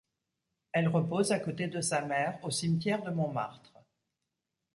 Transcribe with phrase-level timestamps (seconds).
[0.71, 3.71] Elle repose, à côté de sa mère, au cimetière de Montmartre.